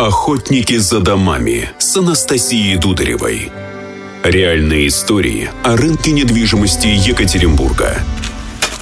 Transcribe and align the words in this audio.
Охотники 0.00 0.78
за 0.78 1.00
домами 1.00 1.68
с 1.78 1.94
Анастасией 1.94 2.78
Дударевой. 2.78 3.52
Реальные 4.22 4.86
истории 4.86 5.50
о 5.62 5.76
рынке 5.76 6.12
недвижимости 6.12 6.86
Екатеринбурга. 6.86 7.98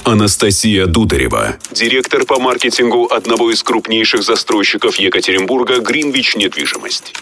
Анастасия 0.05 0.85
Дударева, 0.85 1.57
директор 1.73 2.25
по 2.25 2.39
маркетингу 2.39 3.07
одного 3.11 3.51
из 3.51 3.61
крупнейших 3.63 4.23
застройщиков 4.23 4.95
Екатеринбурга 4.95 5.81
«Гринвич 5.81 6.37
Недвижимость». 6.37 7.13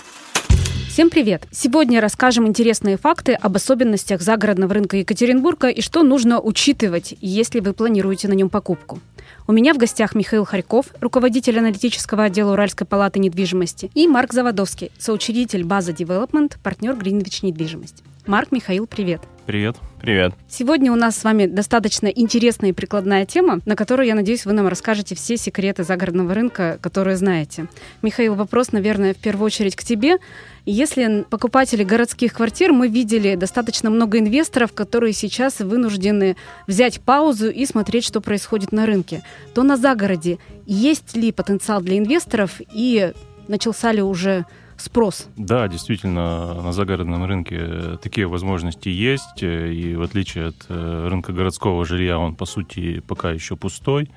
Всем 0.92 1.10
привет! 1.10 1.48
Сегодня 1.52 2.00
расскажем 2.00 2.46
интересные 2.46 2.98
факты 2.98 3.34
об 3.34 3.56
особенностях 3.56 4.22
загородного 4.22 4.76
рынка 4.76 4.98
Екатеринбурга 4.98 5.70
и 5.70 5.82
что 5.82 6.04
нужно 6.04 6.40
учитывать, 6.40 7.16
если 7.20 7.62
вы 7.62 7.74
планируете 7.74 8.28
на 8.28 8.34
нем 8.34 8.50
покупку. 8.50 9.00
У 9.48 9.52
меня 9.52 9.74
в 9.74 9.78
гостях 9.78 10.16
Михаил 10.16 10.46
Харьков, 10.46 10.88
руководитель 11.00 11.60
аналитического 11.60 12.26
отдела 12.26 12.54
Уральской 12.54 12.86
палаты 12.86 13.20
недвижимости, 13.20 13.90
и 13.94 14.08
Марк 14.08 14.34
Заводовский, 14.34 14.92
соучредитель 14.98 15.64
база 15.64 15.92
Development, 15.92 16.58
партнер 16.62 16.96
Гринвич 16.96 17.44
недвижимость. 17.44 18.04
Марк, 18.26 18.52
Михаил, 18.52 18.88
привет. 18.88 19.22
Привет. 19.48 19.78
Привет. 20.02 20.34
Сегодня 20.50 20.92
у 20.92 20.98
нас 20.98 21.16
с 21.16 21.24
вами 21.24 21.46
достаточно 21.46 22.08
интересная 22.08 22.72
и 22.72 22.74
прикладная 22.74 23.26
тема, 23.26 23.62
на 23.66 23.78
которую, 23.78 24.06
я 24.06 24.14
надеюсь, 24.14 24.46
вы 24.46 24.52
нам 24.52 24.68
расскажете 24.68 25.16
все 25.16 25.38
секреты 25.38 25.86
загородного 25.86 26.34
рынка, 26.34 26.78
которые 26.82 27.16
знаете. 27.16 27.68
Михаил, 28.02 28.36
вопрос, 28.36 28.74
наверное, 28.74 29.14
в 29.14 29.18
первую 29.18 29.46
очередь 29.46 29.78
к 29.78 29.86
тебе. 29.86 30.18
Если 30.66 31.24
покупатели 31.30 31.86
городских 31.86 32.34
квартир, 32.34 32.74
мы 32.74 32.90
видели 32.90 33.36
достаточно 33.36 33.90
много 33.90 34.20
инвесторов, 34.20 34.74
которые 34.74 35.14
сейчас 35.14 35.62
вынуждены 35.62 36.36
взять 36.68 37.00
паузу 37.00 37.50
и 37.50 37.66
смотреть, 37.66 38.04
что 38.04 38.20
происходит 38.20 38.74
на 38.74 38.86
рынке, 38.86 39.24
то 39.54 39.64
на 39.64 39.78
загороде 39.78 40.40
есть 40.66 41.16
ли 41.16 41.32
потенциал 41.32 41.80
для 41.80 41.98
инвесторов 41.98 42.60
и 42.74 43.14
начался 43.48 43.94
ли 43.94 44.02
уже 44.02 44.46
спрос. 44.78 45.28
Да, 45.36 45.68
действительно, 45.68 46.62
на 46.62 46.72
загородном 46.72 47.26
рынке 47.26 47.98
такие 48.02 48.28
возможности 48.28 48.90
есть, 48.90 49.42
и 49.42 49.96
в 49.96 50.02
отличие 50.02 50.48
от 50.48 50.66
э, 50.70 51.08
рынка 51.10 51.34
городского 51.34 51.86
жилья, 51.86 52.20
он, 52.20 52.36
по 52.36 52.46
сути, 52.46 53.02
пока 53.08 53.32
еще 53.32 53.56
пустой, 53.56 54.10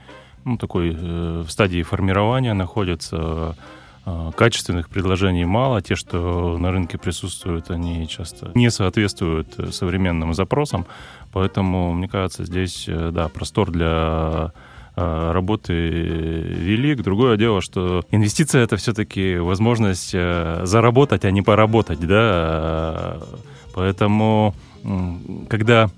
ну, 0.44 0.56
такой 0.56 0.96
э, 0.98 1.44
в 1.46 1.50
стадии 1.50 1.82
формирования 1.82 2.54
находится, 2.54 3.56
э, 4.06 4.30
качественных 4.36 4.88
предложений 4.88 5.44
мало, 5.44 5.82
те, 5.82 5.96
что 5.96 6.58
на 6.58 6.70
рынке 6.70 6.98
присутствуют, 6.98 7.70
они 7.70 8.08
часто 8.08 8.50
не 8.54 8.70
соответствуют 8.70 9.74
современным 9.74 10.34
запросам, 10.34 10.86
поэтому, 11.32 11.92
мне 11.92 12.08
кажется, 12.08 12.44
здесь, 12.44 12.88
да, 12.88 13.28
простор 13.28 13.70
для 13.70 14.52
Э, 14.52 14.69
работы 15.00 15.72
велик. 15.72 17.02
Другое 17.02 17.36
дело, 17.36 17.60
что 17.60 18.02
инвестиция 18.10 18.62
это 18.62 18.76
все-таки 18.76 19.36
возможность 19.36 20.10
э, 20.14 20.60
заработать, 20.64 21.24
а 21.24 21.30
не 21.30 21.42
поработать, 21.42 22.00
да. 22.00 23.18
Поэтому, 23.74 24.54
когда 25.48 25.90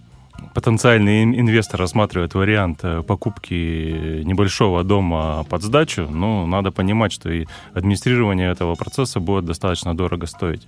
потенциальный 0.54 1.24
инвестор 1.24 1.80
рассматривает 1.80 2.34
вариант 2.34 2.80
э, 2.82 3.02
покупки 3.02 4.22
небольшого 4.24 4.84
дома 4.84 5.44
под 5.48 5.62
сдачу, 5.62 6.08
ну, 6.10 6.46
надо 6.46 6.70
понимать, 6.70 7.12
что 7.12 7.30
и 7.30 7.46
администрирование 7.74 8.50
этого 8.50 8.74
процесса 8.74 9.20
будет 9.20 9.44
достаточно 9.44 9.96
дорого 9.96 10.26
стоить. 10.26 10.66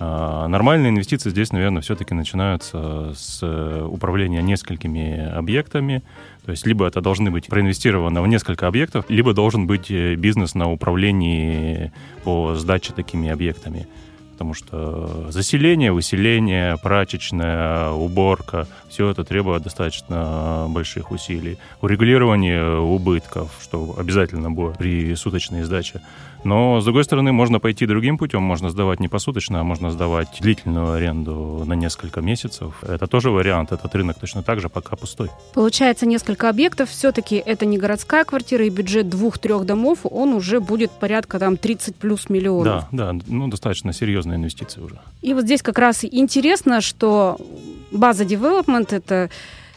А, 0.00 0.48
нормальные 0.48 0.90
инвестиции 0.90 1.30
здесь, 1.30 1.52
наверное, 1.52 1.82
все-таки 1.82 2.14
начинаются 2.14 3.12
с 3.14 3.40
э, 3.42 3.88
управления 3.88 4.42
несколькими 4.42 5.30
объектами. 5.32 6.02
То 6.44 6.50
есть 6.50 6.66
либо 6.66 6.86
это 6.86 7.00
должны 7.00 7.30
быть 7.30 7.46
проинвестировано 7.46 8.20
в 8.20 8.26
несколько 8.26 8.66
объектов, 8.66 9.06
либо 9.08 9.32
должен 9.34 9.66
быть 9.66 9.90
э, 9.90 10.16
бизнес 10.16 10.54
на 10.54 10.70
управлении 10.70 11.92
по 12.24 12.54
сдаче 12.56 12.92
такими 12.92 13.28
объектами. 13.28 13.86
Потому 14.34 14.52
что 14.52 15.30
заселение, 15.30 15.92
выселение, 15.92 16.76
прачечная, 16.82 17.90
уборка, 17.90 18.66
все 18.88 19.08
это 19.08 19.24
требует 19.24 19.62
достаточно 19.62 20.66
больших 20.68 21.10
усилий. 21.10 21.58
Урегулирование 21.80 22.78
убытков, 22.78 23.50
что 23.62 23.94
обязательно 23.96 24.50
будет 24.50 24.76
при 24.76 25.14
суточной 25.14 25.62
сдаче. 25.62 26.00
Но, 26.44 26.80
с 26.80 26.84
другой 26.84 27.04
стороны, 27.04 27.32
можно 27.32 27.58
пойти 27.58 27.86
другим 27.86 28.18
путем. 28.18 28.42
Можно 28.42 28.68
сдавать 28.68 29.00
не 29.00 29.08
посуточно, 29.08 29.60
а 29.60 29.64
можно 29.64 29.90
сдавать 29.90 30.28
длительную 30.40 30.92
аренду 30.92 31.64
на 31.66 31.72
несколько 31.72 32.20
месяцев. 32.20 32.74
Это 32.82 33.06
тоже 33.06 33.30
вариант. 33.30 33.72
Этот 33.72 33.94
рынок 33.94 34.18
точно 34.20 34.42
так 34.42 34.60
же 34.60 34.68
пока 34.68 34.94
пустой. 34.94 35.30
Получается, 35.54 36.04
несколько 36.06 36.50
объектов. 36.50 36.90
Все-таки 36.90 37.36
это 37.36 37.64
не 37.64 37.78
городская 37.78 38.24
квартира, 38.24 38.66
и 38.66 38.68
бюджет 38.68 39.08
двух-трех 39.08 39.64
домов, 39.64 40.00
он 40.02 40.34
уже 40.34 40.60
будет 40.60 40.90
порядка 40.90 41.38
там 41.38 41.56
30 41.56 41.96
плюс 41.96 42.28
миллионов. 42.28 42.88
Да, 42.92 43.12
да, 43.12 43.18
ну 43.26 43.48
достаточно 43.48 43.94
серьезные 44.24 44.36
инвестиции 44.36 44.80
уже. 44.80 44.98
И 45.22 45.34
вот 45.34 45.44
здесь 45.44 45.62
как 45.62 45.78
раз 45.78 46.04
интересно, 46.04 46.80
что 46.80 47.38
База 47.90 48.24
Development— 48.24 48.88
это 48.90 49.30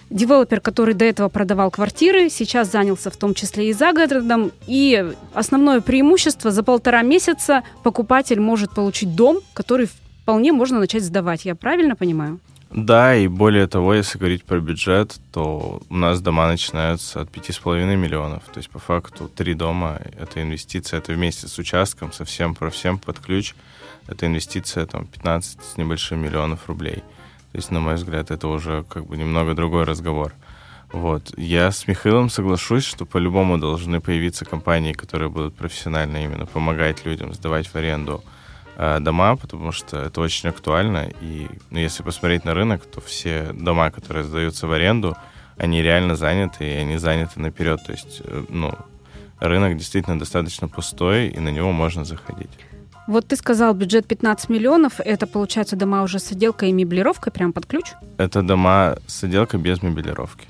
Девелопер, 0.10 0.62
который 0.62 0.94
до 0.94 1.04
этого 1.04 1.28
продавал 1.28 1.70
квартиры, 1.70 2.30
сейчас 2.30 2.72
занялся 2.72 3.10
в 3.10 3.18
том 3.18 3.34
числе 3.34 3.70
и 3.70 3.74
загородом. 3.74 4.54
И 4.66 5.06
основное 5.34 5.82
преимущество 5.82 6.50
за 6.50 6.64
полтора 6.64 7.02
месяца 7.02 7.64
покупатель 7.84 8.40
может 8.40 8.74
получить 8.74 9.16
дом, 9.16 9.40
который 9.54 9.90
вполне 10.24 10.54
можно 10.54 10.80
начать 10.80 11.04
сдавать. 11.04 11.44
Я 11.44 11.56
правильно 11.56 11.98
понимаю? 11.98 12.40
Да, 12.70 13.16
и 13.16 13.28
более 13.28 13.68
того, 13.68 13.94
если 13.94 14.18
говорить 14.18 14.44
про 14.44 14.60
бюджет, 14.60 15.20
то 15.32 15.82
у 15.90 15.96
нас 15.96 16.22
дома 16.22 16.48
начинаются 16.48 17.22
от 17.22 17.30
5,5 17.30 17.96
миллионов. 17.96 18.44
То 18.52 18.58
есть, 18.58 18.70
по 18.70 18.80
факту, 18.80 19.30
три 19.30 19.54
дома— 19.54 20.00
это 20.20 20.42
инвестиция, 20.42 21.00
это 21.00 21.14
вместе 21.14 21.48
с 21.48 21.58
участком, 21.58 22.12
совсем 22.12 22.56
про 22.56 22.70
всем 22.70 23.00
под 23.00 23.20
ключ. 23.20 23.56
Это 24.08 24.26
инвестиция 24.26 24.86
там 24.86 25.06
15 25.06 25.64
с 25.64 25.78
небольшим 25.78 26.20
миллионов 26.20 26.68
рублей. 26.68 27.04
То 27.52 27.58
есть, 27.58 27.72
на 27.72 27.80
мой 27.80 27.96
взгляд, 27.96 28.32
это 28.32 28.48
уже 28.50 28.84
как 28.84 29.06
бы 29.06 29.16
немного 29.16 29.54
другой 29.54 29.86
разговор. 29.86 30.34
Вот. 30.92 31.34
Я 31.38 31.72
с 31.72 31.88
Михаилом 31.88 32.30
соглашусь, 32.30 32.86
что 32.86 33.06
по-любому 33.06 33.58
должны 33.58 34.02
появиться 34.02 34.46
компании, 34.46 34.94
которые 34.94 35.30
будут 35.30 35.56
профессионально 35.56 36.24
именно 36.24 36.46
помогать 36.46 37.06
людям 37.06 37.34
сдавать 37.34 37.68
в 37.68 37.76
аренду 37.76 38.24
дома, 38.78 39.36
потому 39.36 39.72
что 39.72 39.98
это 39.98 40.22
очень 40.22 40.50
актуально. 40.50 41.10
И 41.22 41.48
ну, 41.72 41.80
если 41.80 42.04
посмотреть 42.04 42.46
на 42.46 42.54
рынок, 42.54 42.86
то 42.86 43.02
все 43.02 43.52
дома, 43.54 43.90
которые 43.90 44.24
сдаются 44.24 44.68
в 44.68 44.72
аренду, 44.72 45.16
они 45.58 45.82
реально 45.82 46.16
заняты, 46.16 46.66
и 46.66 46.76
они 46.76 46.98
заняты 46.98 47.40
наперед. 47.40 47.80
То 47.86 47.92
есть, 47.92 48.22
э, 48.24 48.46
ну, 48.50 48.74
рынок 49.40 49.78
действительно 49.78 50.20
достаточно 50.20 50.68
пустой, 50.68 51.28
и 51.30 51.40
на 51.40 51.50
него 51.50 51.72
можно 51.72 52.06
заходить. 52.06 52.52
Вот 53.08 53.26
ты 53.26 53.36
сказал, 53.38 53.74
бюджет 53.74 54.06
15 54.06 54.50
миллионов. 54.50 55.00
Это, 55.00 55.28
получается, 55.28 55.76
дома 55.76 56.04
уже 56.04 56.20
с 56.20 56.32
отделкой 56.32 56.70
и 56.70 56.74
меблировкой 56.74 57.32
прям 57.32 57.54
под 57.54 57.66
ключ? 57.66 57.94
Это 58.18 58.42
дома 58.42 58.98
с 59.08 59.24
отделкой 59.24 59.60
без 59.60 59.82
мебелировки. 59.82 60.46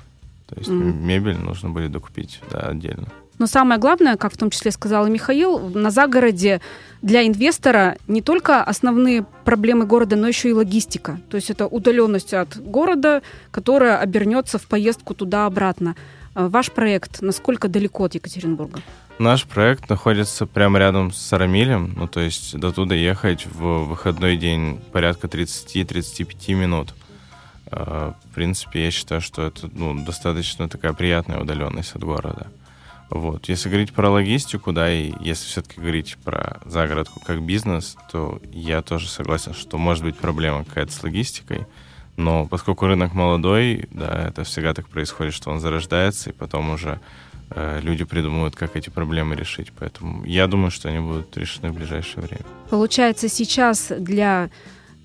То 0.48 0.56
есть 0.56 0.70
mm. 0.70 0.92
мебель 1.00 1.38
нужно 1.38 1.70
будет 1.70 1.92
докупить 1.92 2.40
да, 2.50 2.60
отдельно. 2.60 3.06
Но 3.38 3.46
самое 3.46 3.80
главное, 3.80 4.16
как 4.16 4.32
в 4.32 4.36
том 4.36 4.50
числе 4.50 4.70
сказал 4.70 5.06
и 5.06 5.10
Михаил, 5.10 5.58
на 5.70 5.90
загороде 5.90 6.60
для 7.02 7.26
инвестора 7.26 7.96
не 8.08 8.20
только 8.20 8.62
основные 8.62 9.24
проблемы 9.44 9.86
города, 9.86 10.16
но 10.16 10.26
еще 10.28 10.50
и 10.50 10.52
логистика. 10.52 11.20
То 11.30 11.36
есть 11.36 11.50
это 11.50 11.66
удаленность 11.66 12.34
от 12.34 12.56
города, 12.56 13.22
которая 13.50 13.98
обернется 13.98 14.58
в 14.58 14.66
поездку 14.66 15.14
туда-обратно. 15.14 15.94
А 16.34 16.48
ваш 16.48 16.72
проект 16.72 17.22
насколько 17.22 17.68
далеко 17.68 18.04
от 18.04 18.14
Екатеринбурга? 18.14 18.80
Наш 19.18 19.44
проект 19.44 19.88
находится 19.88 20.46
прямо 20.46 20.78
рядом 20.78 21.12
с 21.12 21.18
Сарамилем, 21.18 21.94
ну 21.96 22.06
то 22.06 22.20
есть 22.20 22.56
до 22.56 22.70
туда 22.70 22.94
ехать 22.94 23.46
в 23.46 23.84
выходной 23.86 24.36
день 24.36 24.80
порядка 24.92 25.26
30-35 25.26 26.54
минут. 26.54 26.94
А, 27.70 28.14
в 28.30 28.34
принципе, 28.34 28.84
я 28.84 28.90
считаю, 28.92 29.20
что 29.20 29.42
это 29.42 29.68
ну, 29.72 30.04
достаточно 30.04 30.68
такая 30.68 30.92
приятная 30.92 31.40
удаленность 31.40 31.94
от 31.96 32.04
города. 32.04 32.46
Вот. 33.10 33.48
Если 33.48 33.68
говорить 33.68 33.92
про 33.92 34.10
логистику, 34.10 34.72
да, 34.72 34.92
и 34.92 35.12
если 35.20 35.46
все-таки 35.46 35.80
говорить 35.80 36.16
про 36.24 36.60
загородку 36.64 37.20
как 37.20 37.42
бизнес, 37.42 37.96
то 38.10 38.40
я 38.52 38.82
тоже 38.82 39.08
согласен, 39.08 39.54
что 39.54 39.78
может 39.78 40.04
быть 40.04 40.16
проблема 40.16 40.64
какая-то 40.64 40.92
с 40.92 41.02
логистикой. 41.02 41.66
Но 42.16 42.46
поскольку 42.46 42.86
рынок 42.86 43.14
молодой, 43.14 43.88
да, 43.92 44.28
это 44.28 44.44
всегда 44.44 44.74
так 44.74 44.88
происходит, 44.88 45.32
что 45.32 45.50
он 45.50 45.60
зарождается, 45.60 46.30
и 46.30 46.32
потом 46.32 46.70
уже 46.70 47.00
Э, 47.50 47.80
люди 47.82 48.04
придумывают, 48.04 48.56
как 48.56 48.76
эти 48.76 48.90
проблемы 48.90 49.34
решить. 49.34 49.72
Поэтому 49.78 50.24
я 50.24 50.46
думаю, 50.46 50.70
что 50.70 50.88
они 50.88 51.00
будут 51.00 51.36
решены 51.36 51.70
в 51.70 51.74
ближайшее 51.74 52.24
время. 52.24 52.44
Получается, 52.68 53.28
сейчас 53.28 53.90
для 53.98 54.50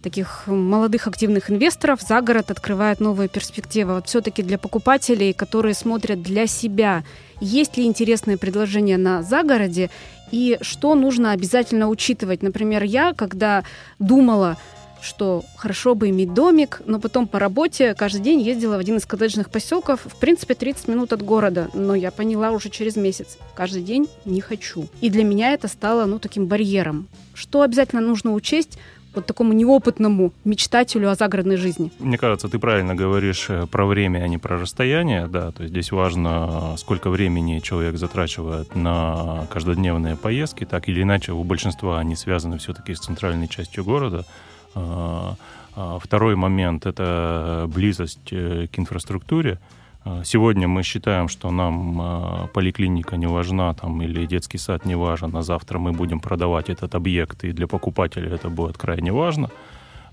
таких 0.03 0.47
молодых 0.47 1.07
активных 1.07 1.49
инвесторов 1.49 2.01
за 2.01 2.21
город 2.21 2.51
открывает 2.51 2.99
новые 2.99 3.29
перспективы. 3.29 3.95
Вот 3.95 4.07
все-таки 4.07 4.43
для 4.43 4.57
покупателей, 4.57 5.33
которые 5.33 5.73
смотрят 5.73 6.21
для 6.21 6.45
себя, 6.45 7.03
есть 7.39 7.77
ли 7.77 7.85
интересные 7.85 8.37
предложения 8.37 8.97
на 8.97 9.23
загороде 9.23 9.89
и 10.31 10.57
что 10.61 10.93
нужно 10.95 11.31
обязательно 11.31 11.87
учитывать. 11.89 12.43
Например, 12.43 12.83
я, 12.83 13.13
когда 13.13 13.63
думала, 13.97 14.57
что 15.01 15.43
хорошо 15.57 15.95
бы 15.95 16.09
иметь 16.09 16.33
домик, 16.33 16.81
но 16.85 16.99
потом 16.99 17.27
по 17.27 17.37
работе 17.37 17.93
каждый 17.93 18.21
день 18.21 18.41
ездила 18.41 18.77
в 18.77 18.79
один 18.79 18.97
из 18.97 19.05
коттеджных 19.05 19.49
поселков, 19.49 20.01
в 20.05 20.15
принципе, 20.17 20.53
30 20.53 20.87
минут 20.87 21.13
от 21.13 21.21
города, 21.21 21.69
но 21.73 21.93
я 21.93 22.09
поняла 22.09 22.51
уже 22.51 22.69
через 22.69 22.95
месяц, 22.95 23.37
каждый 23.53 23.83
день 23.83 24.07
не 24.25 24.41
хочу. 24.41 24.87
И 25.01 25.09
для 25.09 25.23
меня 25.23 25.53
это 25.53 25.67
стало, 25.67 26.05
ну, 26.05 26.19
таким 26.19 26.47
барьером. 26.47 27.07
Что 27.33 27.61
обязательно 27.61 28.01
нужно 28.01 28.33
учесть, 28.33 28.79
вот 29.15 29.25
такому 29.25 29.53
неопытному 29.53 30.33
мечтателю 30.43 31.09
о 31.09 31.15
загородной 31.15 31.57
жизни? 31.57 31.91
Мне 31.99 32.17
кажется, 32.17 32.47
ты 32.49 32.59
правильно 32.59 32.95
говоришь 32.95 33.47
э, 33.49 33.67
про 33.67 33.85
время, 33.85 34.19
а 34.19 34.27
не 34.27 34.37
про 34.37 34.59
расстояние, 34.59 35.27
да, 35.27 35.51
то 35.51 35.63
есть 35.63 35.73
здесь 35.73 35.91
важно, 35.91 36.75
сколько 36.77 37.09
времени 37.09 37.59
человек 37.59 37.97
затрачивает 37.97 38.75
на 38.75 39.47
каждодневные 39.51 40.15
поездки, 40.15 40.65
так 40.65 40.89
или 40.89 41.01
иначе 41.01 41.31
у 41.31 41.43
большинства 41.43 41.99
они 41.99 42.15
связаны 42.15 42.57
все-таки 42.57 42.93
с 42.93 42.99
центральной 42.99 43.47
частью 43.47 43.83
города. 43.83 44.25
А, 44.75 45.35
а 45.75 45.99
второй 45.99 46.35
момент— 46.35 46.85
это 46.87 47.65
близость 47.73 48.31
э, 48.31 48.67
к 48.71 48.79
инфраструктуре. 48.79 49.59
А, 50.05 50.23
сегодня 50.23 50.67
мы 50.67 50.83
считаем, 50.83 51.29
что 51.29 51.51
нам 51.51 52.01
а, 52.01 52.47
поликлиника 52.53 53.17
не 53.17 53.27
важна 53.27 53.73
там, 53.73 54.01
или 54.01 54.25
детский 54.25 54.57
сад 54.57 54.85
не 54.85 54.95
важен, 54.95 55.35
а 55.35 55.41
завтра 55.41 55.79
мы 55.79 55.91
будем 55.93 56.19
продавать 56.19 56.69
этот 56.69 56.95
объект, 56.95 57.43
и 57.43 57.51
для 57.51 57.67
покупателя 57.67 58.29
это 58.29 58.49
будет 58.49 58.77
крайне 58.77 59.11
важно. 59.11 59.49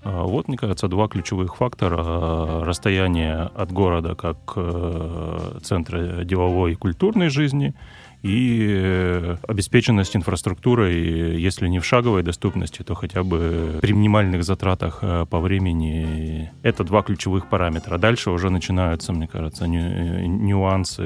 А, 0.03 0.23
вот, 0.23 0.47
мне 0.47 0.57
кажется, 0.57 0.87
два 0.87 1.07
ключевых 1.07 1.55
фактора. 1.55 2.63
Расстояние 2.65 3.49
от 3.55 3.71
города 3.71 4.15
как 4.15 4.37
э, 4.55 5.59
центра 5.63 6.23
деловой 6.23 6.73
и 6.73 6.75
культурной 6.75 7.29
жизни 7.29 7.73
и 8.23 8.67
э, 8.69 9.37
обеспеченность 9.47 10.15
инфраструктурой, 10.15 11.39
если 11.39 11.67
не 11.67 11.79
в 11.79 11.85
шаговой 11.85 12.21
доступности, 12.23 12.83
то 12.83 12.93
хотя 12.93 13.23
бы 13.23 13.79
при 13.81 13.93
минимальных 13.93 14.43
затратах 14.43 14.99
э, 15.01 15.25
по 15.29 15.39
времени. 15.39 16.51
Это 16.61 16.83
два 16.83 17.01
ключевых 17.01 17.47
параметра. 17.47 17.97
Дальше 17.97 18.29
уже 18.29 18.49
начинаются, 18.49 19.11
мне 19.11 19.27
кажется, 19.27 19.67
нюансы, 19.67 21.03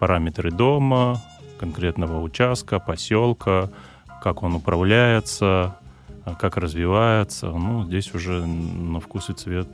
параметры 0.00 0.50
дома, 0.50 1.22
конкретного 1.58 2.20
участка, 2.20 2.80
поселка, 2.80 3.70
как 4.22 4.42
он 4.42 4.56
управляется, 4.56 5.76
как 6.38 6.56
развивается. 6.56 7.46
Ну, 7.46 7.84
здесь 7.84 8.14
уже 8.14 8.46
на 8.46 9.00
вкус 9.00 9.30
и 9.30 9.32
цвет 9.32 9.68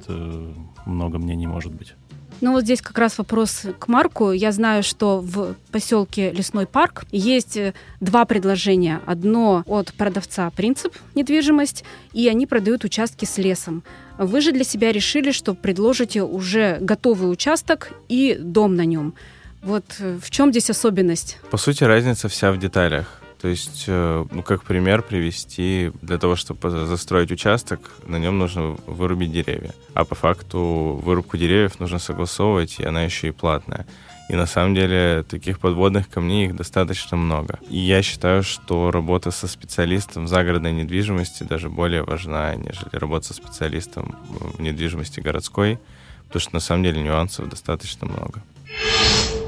много 0.87 1.19
мнений 1.19 1.47
может 1.47 1.73
быть. 1.73 1.95
Ну 2.41 2.53
вот 2.53 2.63
здесь 2.63 2.81
как 2.81 2.97
раз 2.99 3.19
вопрос 3.19 3.63
к 3.79 3.89
Марку. 3.89 4.31
Я 4.31 4.53
знаю, 4.53 4.83
что 4.83 5.21
в 5.21 5.55
поселке 5.73 6.31
Лесной 6.31 6.67
парк 6.67 7.05
есть 7.11 7.57
э, 7.57 7.75
два 8.01 8.25
предложения. 8.27 9.01
Одно 9.07 9.65
от 9.67 9.93
продавца 9.95 10.49
«Принцип 10.51 10.95
недвижимость», 11.17 11.85
и 12.13 12.29
они 12.29 12.47
продают 12.47 12.85
участки 12.85 13.25
с 13.25 13.39
лесом. 13.39 13.83
Вы 14.19 14.41
же 14.41 14.53
для 14.53 14.63
себя 14.63 14.93
решили, 14.93 15.33
что 15.33 15.55
предложите 15.55 16.23
уже 16.23 16.79
готовый 16.81 17.31
участок 17.31 17.93
и 18.09 18.37
дом 18.41 18.77
на 18.77 18.85
нем. 18.85 19.15
Вот 19.63 19.97
э, 19.99 20.19
в 20.23 20.31
чем 20.31 20.53
здесь 20.53 20.71
особенность? 20.71 21.39
По 21.51 21.57
сути, 21.57 21.83
разница 21.83 22.29
вся 22.29 22.53
в 22.53 22.59
деталях. 22.59 23.21
То 23.41 23.47
есть, 23.47 23.85
э, 23.87 24.25
ну, 24.31 24.43
как 24.43 24.65
пример 24.65 25.03
привести, 25.03 25.93
для 26.03 26.19
того, 26.19 26.35
чтобы 26.35 26.71
застроить 26.71 27.31
участок, 27.31 27.93
на 28.07 28.17
нем 28.17 28.39
нужно 28.39 28.77
вырубить 28.87 29.33
деревья. 29.33 29.75
А 29.95 30.05
по 30.05 30.17
факту 30.17 31.01
вырубку 31.03 31.37
деревьев 31.37 31.79
нужно 31.79 32.01
согласовывать, 32.01 32.81
и 32.81 32.85
она 32.85 33.03
еще 33.03 33.29
и 33.29 33.33
платная. 33.33 33.87
И 34.29 34.35
на 34.35 34.47
самом 34.47 34.75
деле 34.75 35.25
таких 35.29 35.59
подводных 35.59 36.11
камней 36.11 36.47
их 36.47 36.57
достаточно 36.57 37.17
много. 37.17 37.59
И 37.71 37.79
я 37.79 38.03
считаю, 38.03 38.43
что 38.43 38.91
работа 38.91 39.31
со 39.31 39.47
специалистом 39.47 40.27
в 40.27 40.29
загородной 40.29 40.73
недвижимости 40.73 41.45
даже 41.45 41.71
более 41.71 42.03
важна, 42.03 42.55
нежели 42.55 42.91
работа 42.93 43.29
со 43.29 43.35
специалистом 43.35 44.17
в 44.29 44.61
недвижимости 44.61 45.21
городской, 45.21 45.79
потому 46.27 46.41
что 46.41 46.55
на 46.55 46.61
самом 46.61 46.83
деле 46.83 47.01
нюансов 47.01 47.49
достаточно 47.49 48.07
много. 48.07 48.43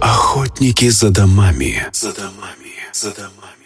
Охотники 0.01 0.89
за 0.89 1.11
домами. 1.11 1.87
За 1.93 2.15
домами. 2.15 2.73
За 2.93 3.15
домами. 3.15 3.60